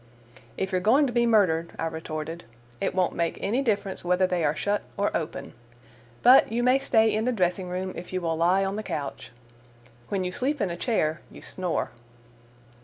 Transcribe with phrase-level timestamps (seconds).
[0.57, 2.43] "If you're going to be murdered," I retorted,
[2.81, 5.53] "it won't make any difference whether they are shut or open.
[6.23, 9.31] But you may stay in the dressing room, if you will lie on the couch:
[10.09, 11.91] when you sleep in a chair you snore."